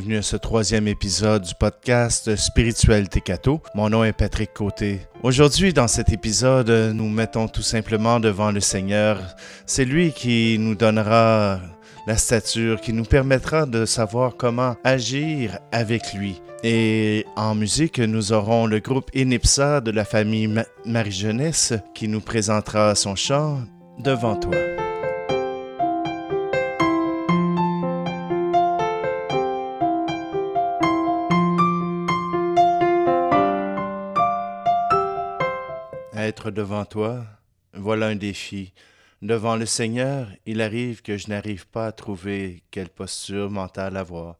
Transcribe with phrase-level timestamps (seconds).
[0.00, 3.60] Bienvenue à ce troisième épisode du podcast Spiritualité Cato.
[3.74, 5.00] Mon nom est Patrick Côté.
[5.22, 9.20] Aujourd'hui, dans cet épisode, nous mettons tout simplement devant le Seigneur.
[9.66, 11.60] C'est lui qui nous donnera
[12.06, 16.40] la stature, qui nous permettra de savoir comment agir avec lui.
[16.64, 20.48] Et en musique, nous aurons le groupe Inipsa de la famille
[20.86, 23.58] Marie-Jeunesse qui nous présentera son chant
[23.98, 24.79] Devant toi.
[36.50, 37.24] Devant toi,
[37.74, 38.72] voilà un défi.
[39.22, 44.36] Devant le Seigneur, il arrive que je n'arrive pas à trouver quelle posture mentale avoir.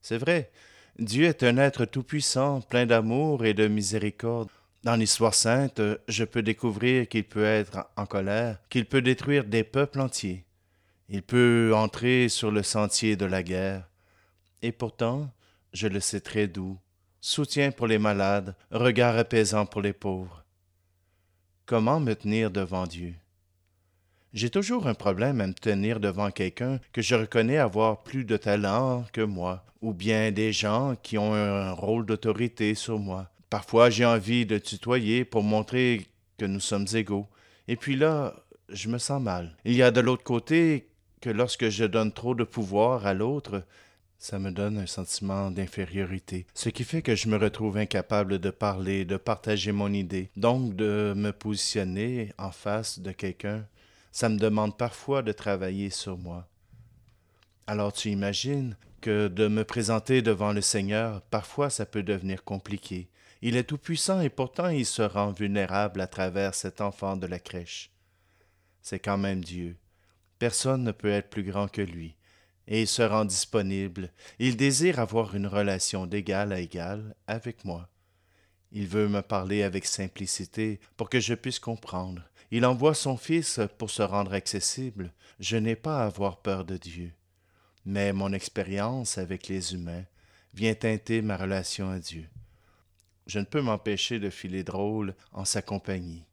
[0.00, 0.50] C'est vrai,
[0.98, 4.48] Dieu est un être tout-puissant, plein d'amour et de miséricorde.
[4.82, 9.62] Dans l'histoire sainte, je peux découvrir qu'il peut être en colère, qu'il peut détruire des
[9.62, 10.44] peuples entiers.
[11.08, 13.88] Il peut entrer sur le sentier de la guerre.
[14.62, 15.30] Et pourtant,
[15.72, 16.76] je le sais très doux,
[17.20, 20.41] soutien pour les malades, regard apaisant pour les pauvres.
[21.72, 23.14] Comment me tenir devant Dieu
[24.34, 28.36] j'ai toujours un problème à me tenir devant quelqu'un que je reconnais avoir plus de
[28.36, 33.30] talent que moi, ou bien des gens qui ont un rôle d'autorité sur moi.
[33.48, 36.06] Parfois j'ai envie de tutoyer pour montrer
[36.36, 37.26] que nous sommes égaux.
[37.68, 38.34] Et puis là,
[38.68, 39.56] je me sens mal.
[39.64, 40.90] Il y a de l'autre côté
[41.22, 43.64] que lorsque je donne trop de pouvoir à l'autre,
[44.22, 48.50] ça me donne un sentiment d'infériorité, ce qui fait que je me retrouve incapable de
[48.50, 53.66] parler, de partager mon idée, donc de me positionner en face de quelqu'un
[54.12, 56.46] ça me demande parfois de travailler sur moi.
[57.66, 63.08] Alors tu imagines que de me présenter devant le Seigneur, parfois ça peut devenir compliqué.
[63.40, 67.40] Il est tout-puissant et pourtant il se rend vulnérable à travers cet enfant de la
[67.40, 67.90] crèche.
[68.82, 69.76] C'est quand même Dieu.
[70.38, 72.14] Personne ne peut être plus grand que lui.
[72.68, 74.10] Et se rend disponible.
[74.38, 77.88] Il désire avoir une relation d'égal à égal avec moi.
[78.70, 82.22] Il veut me parler avec simplicité pour que je puisse comprendre.
[82.50, 85.12] Il envoie son Fils pour se rendre accessible.
[85.40, 87.12] Je n'ai pas à avoir peur de Dieu.
[87.84, 90.04] Mais mon expérience avec les humains
[90.54, 92.28] vient teinter ma relation à Dieu.
[93.26, 96.24] Je ne peux m'empêcher de filer drôle en sa compagnie.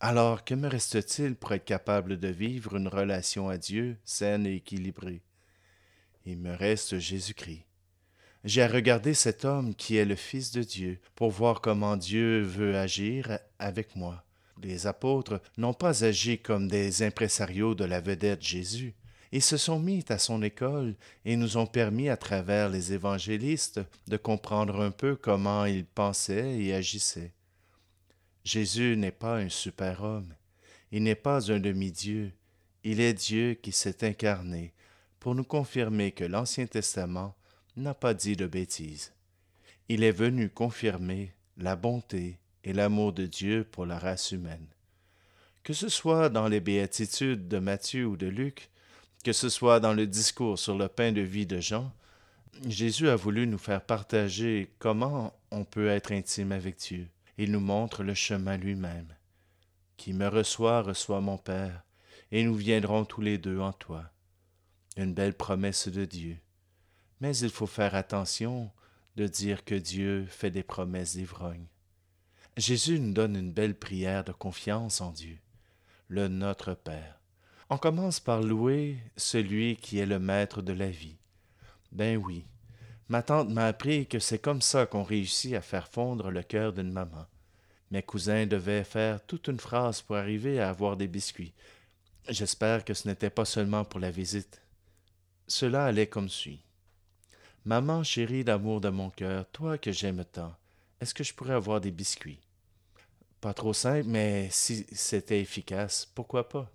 [0.00, 4.56] Alors, que me reste-t-il pour être capable de vivre une relation à Dieu saine et
[4.56, 5.22] équilibrée?
[6.28, 7.64] Il me reste Jésus-Christ.
[8.42, 12.42] J'ai à regarder cet homme qui est le Fils de Dieu pour voir comment Dieu
[12.42, 14.24] veut agir avec moi.
[14.60, 18.94] Les apôtres n'ont pas agi comme des impresarios de la vedette Jésus.
[19.30, 23.80] Ils se sont mis à son école et nous ont permis, à travers les évangélistes,
[24.08, 27.32] de comprendre un peu comment il pensait et agissait.
[28.42, 30.34] Jésus n'est pas un super-homme,
[30.90, 32.32] il n'est pas un demi-dieu,
[32.82, 34.72] il est Dieu qui s'est incarné
[35.20, 37.34] pour nous confirmer que l'Ancien Testament
[37.76, 39.12] n'a pas dit de bêtises.
[39.88, 44.66] Il est venu confirmer la bonté, et l'amour de Dieu pour la race humaine.
[45.62, 48.70] Que ce soit dans les béatitudes de Matthieu ou de Luc,
[49.24, 51.92] que ce soit dans le discours sur le pain de vie de Jean,
[52.66, 57.08] Jésus a voulu nous faire partager comment on peut être intime avec Dieu.
[57.38, 59.14] Il nous montre le chemin lui-même.
[59.96, 61.84] Qui me reçoit reçoit mon Père,
[62.32, 64.10] et nous viendrons tous les deux en toi.
[64.96, 66.38] Une belle promesse de Dieu.
[67.20, 68.70] Mais il faut faire attention
[69.16, 71.66] de dire que Dieu fait des promesses d'ivrogne.
[72.56, 75.38] Jésus nous donne une belle prière de confiance en Dieu,
[76.08, 77.20] le Notre Père.
[77.68, 81.18] On commence par louer celui qui est le maître de la vie.
[81.92, 82.46] Ben oui,
[83.08, 86.72] ma tante m'a appris que c'est comme ça qu'on réussit à faire fondre le cœur
[86.72, 87.26] d'une maman.
[87.90, 91.54] Mes cousins devaient faire toute une phrase pour arriver à avoir des biscuits.
[92.28, 94.62] J'espère que ce n'était pas seulement pour la visite.
[95.48, 96.60] Cela allait comme suit.
[97.64, 100.54] Maman chérie d'amour de mon cœur, toi que j'aime tant,
[101.00, 102.40] est-ce que je pourrais avoir des biscuits?
[103.40, 106.70] Pas trop simple, mais si c'était efficace, pourquoi pas?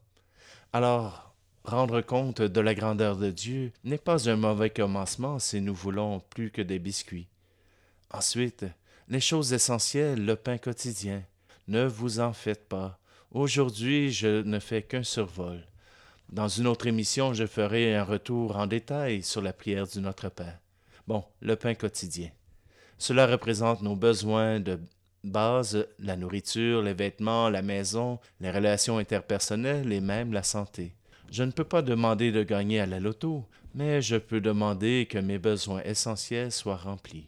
[0.71, 1.33] Alors,
[1.65, 6.21] rendre compte de la grandeur de Dieu n'est pas un mauvais commencement si nous voulons
[6.29, 7.27] plus que des biscuits.
[8.09, 8.65] Ensuite,
[9.09, 11.23] les choses essentielles, le pain quotidien.
[11.67, 12.99] Ne vous en faites pas.
[13.31, 15.65] Aujourd'hui, je ne fais qu'un survol.
[16.31, 20.29] Dans une autre émission, je ferai un retour en détail sur la prière du Notre
[20.29, 20.59] Père.
[21.05, 22.29] Bon, le pain quotidien.
[22.97, 24.79] Cela représente nos besoins de
[25.25, 30.95] base, la nourriture, les vêtements, la maison, les relations interpersonnelles et même la santé.
[31.29, 33.45] Je ne peux pas demander de gagner à la loto,
[33.75, 37.27] mais je peux demander que mes besoins essentiels soient remplis.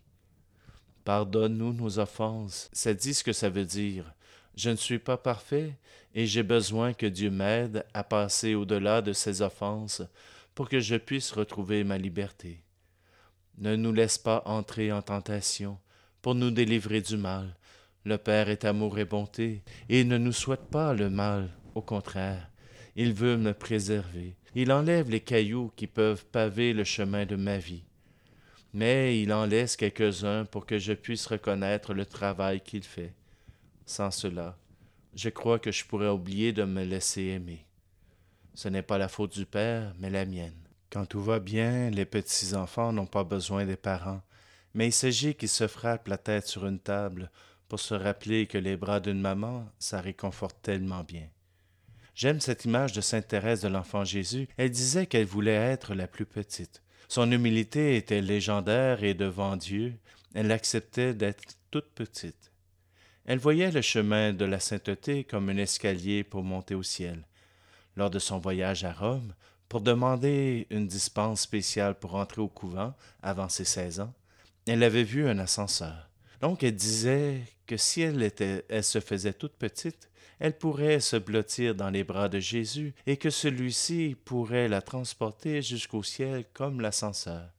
[1.04, 2.70] Pardonne-nous nos offenses.
[2.72, 4.14] Ça dit ce que ça veut dire.
[4.56, 5.78] Je ne suis pas parfait
[6.14, 10.04] et j'ai besoin que Dieu m'aide à passer au-delà de ces offenses
[10.54, 12.64] pour que je puisse retrouver ma liberté.
[13.58, 15.78] Ne nous laisse pas entrer en tentation,
[16.22, 17.56] pour nous délivrer du mal.
[18.06, 22.50] Le Père est amour et bonté, et ne nous souhaite pas le mal, au contraire.
[22.96, 24.36] Il veut me préserver.
[24.56, 27.84] Il enlève les cailloux qui peuvent paver le chemin de ma vie.
[28.74, 33.14] Mais il en laisse quelques-uns pour que je puisse reconnaître le travail qu'il fait.
[33.86, 34.58] Sans cela,
[35.16, 37.66] je crois que je pourrais oublier de me laisser aimer.
[38.56, 40.54] Ce n'est pas la faute du Père, mais la mienne.
[40.90, 44.22] Quand tout va bien, les petits-enfants n'ont pas besoin des parents,
[44.74, 47.32] mais il s'agit qu'ils se frappent la tête sur une table
[47.68, 51.28] pour se rappeler que les bras d'une maman, ça réconforte tellement bien.
[52.16, 54.48] J'aime cette image de Sainte Thérèse de l'Enfant Jésus.
[54.58, 56.84] Elle disait qu'elle voulait être la plus petite.
[57.08, 59.96] Son humilité était légendaire et devant Dieu,
[60.36, 62.53] elle acceptait d'être toute petite.
[63.26, 67.26] Elle voyait le chemin de la sainteté comme un escalier pour monter au ciel.
[67.96, 69.34] Lors de son voyage à Rome,
[69.70, 74.14] pour demander une dispense spéciale pour entrer au couvent avant ses seize ans,
[74.68, 76.10] elle avait vu un ascenseur.
[76.42, 80.10] Donc elle disait que si elle, était, elle se faisait toute petite,
[80.40, 85.62] elle pourrait se blottir dans les bras de Jésus et que celui-ci pourrait la transporter
[85.62, 87.50] jusqu'au ciel comme l'ascenseur.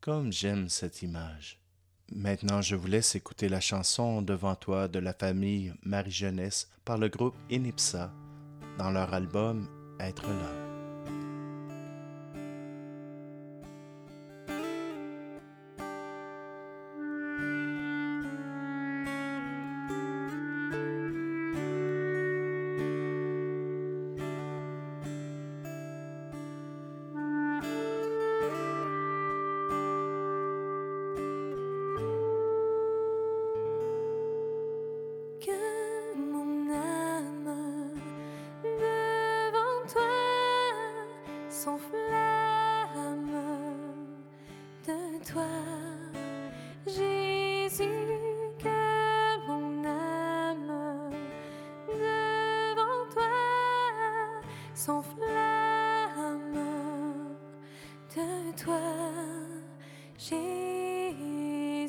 [0.00, 1.58] Comme j'aime cette image.
[2.14, 7.08] Maintenant, je vous laisse écouter la chanson Devant toi de la famille Marie-Jeunesse par le
[7.08, 8.12] groupe Inipsa
[8.78, 9.68] dans leur album
[9.98, 10.65] Être là.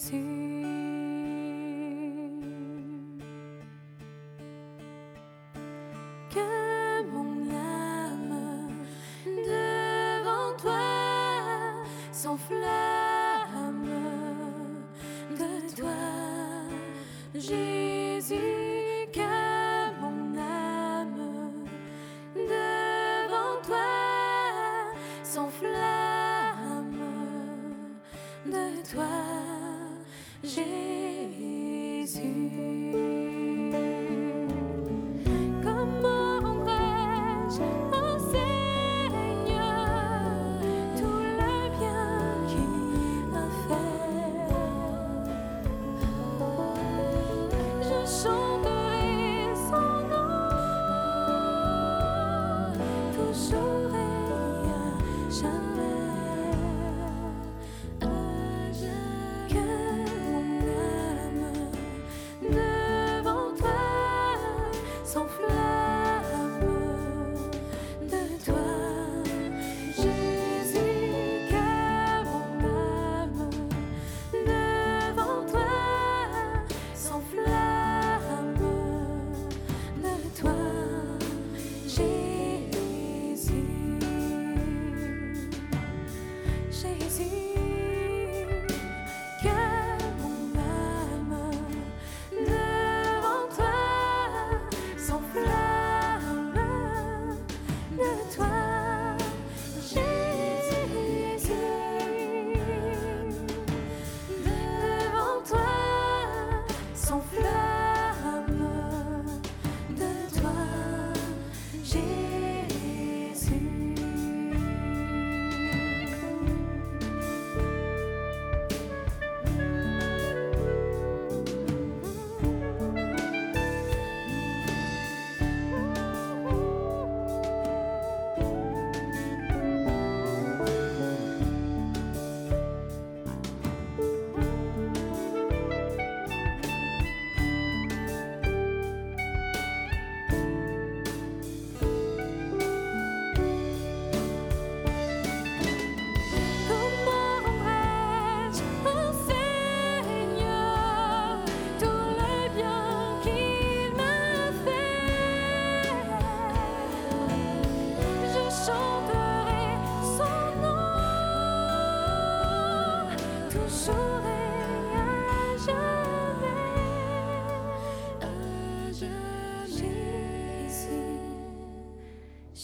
[0.10, 0.37] Jésus.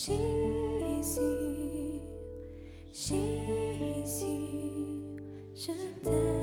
[0.04, 0.12] 淅
[1.02, 1.18] 淅
[2.92, 3.14] 淅
[4.04, 4.20] 淅，
[5.56, 6.43] 真的。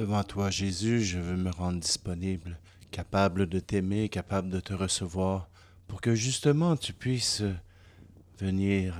[0.00, 2.58] Devant toi, Jésus, je veux me rendre disponible,
[2.90, 5.50] capable de t'aimer, capable de te recevoir,
[5.88, 7.42] pour que justement tu puisses
[8.38, 8.96] venir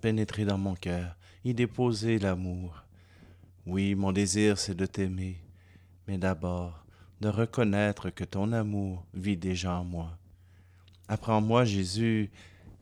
[0.00, 2.84] pénétrer dans mon cœur, y déposer l'amour.
[3.66, 5.36] Oui, mon désir, c'est de t'aimer,
[6.06, 6.86] mais d'abord
[7.20, 10.16] de reconnaître que ton amour vit déjà en moi.
[11.08, 12.30] Apprends-moi, Jésus,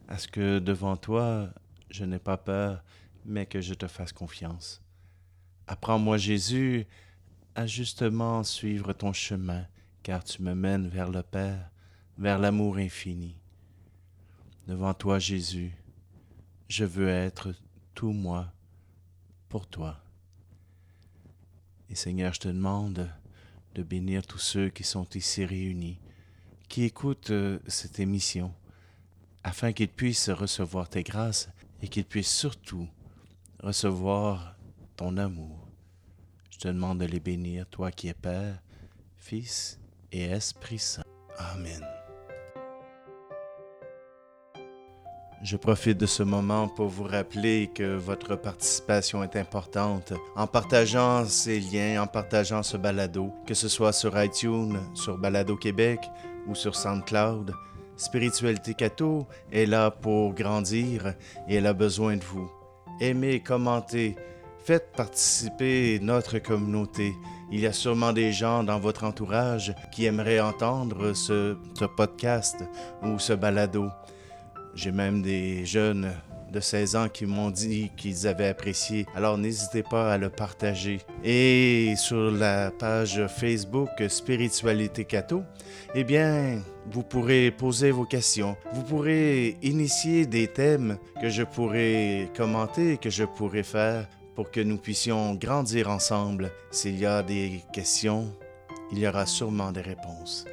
[0.07, 1.49] à ce que devant toi,
[1.89, 2.85] je n'ai pas peur,
[3.25, 4.83] mais que je te fasse confiance.
[5.67, 6.87] Apprends-moi, Jésus,
[7.55, 9.67] à justement suivre ton chemin,
[10.03, 11.71] car tu me mènes vers le Père,
[12.19, 13.37] vers l'amour infini.
[14.67, 15.73] Devant toi, Jésus,
[16.69, 17.55] je veux être
[17.95, 18.53] tout moi
[19.49, 20.01] pour toi.
[21.91, 23.11] Et Seigneur, je te demande
[23.75, 26.01] de bénir tous ceux qui sont ici réunis,
[26.69, 28.55] qui écoutent euh, cette émission,
[29.43, 31.51] afin qu'ils puissent recevoir tes grâces
[31.83, 32.89] et qu'ils puissent surtout
[33.61, 34.57] recevoir
[34.97, 35.64] ton amour.
[36.55, 38.63] Je te demande de les bénir, toi qui es Père,
[39.17, 39.81] Fils
[40.13, 41.03] et Esprit Saint.
[41.37, 41.85] Amen.
[45.43, 51.27] Je profite de ce moment pour vous rappeler que votre participation est importante en partageant
[51.27, 56.09] ces liens, en partageant ce balado, que ce soit sur iTunes, sur Balado Québec
[56.47, 57.53] ou sur SoundCloud.
[57.97, 61.15] Spiritualité Cato est là pour grandir
[61.49, 62.49] et elle a besoin de vous.
[63.01, 64.15] Aimez, commentez,
[64.65, 67.15] faites participer notre communauté.
[67.53, 71.57] Il y a sûrement des gens dans votre entourage qui aimeraient entendre ce,
[71.97, 72.65] podcast
[73.03, 73.91] ou ce balado.
[74.75, 76.13] J'ai même des jeunes
[76.51, 79.05] de 16 ans qui m'ont dit qu'ils avaient apprécié.
[79.15, 81.01] Alors n'hésitez pas à le partager.
[81.23, 85.43] Et sur la page Facebook Spiritualité Cato,
[85.95, 88.57] eh bien, vous pourrez poser vos questions.
[88.73, 94.61] Vous pourrez initier des thèmes que je pourrais commenter, que je pourrais faire pour que
[94.61, 96.51] nous puissions grandir ensemble.
[96.71, 98.33] S'il y a des questions,
[98.93, 100.45] il y aura sûrement des réponses.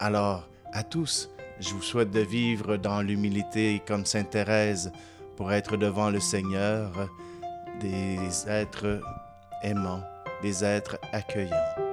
[0.00, 1.30] Alors, à tous,
[1.60, 4.92] je vous souhaite de vivre dans l'humilité comme Sainte Thérèse
[5.36, 7.08] pour être devant le Seigneur
[7.80, 8.18] des
[8.48, 9.00] êtres
[9.62, 10.02] aimants,
[10.42, 11.85] des êtres accueillants.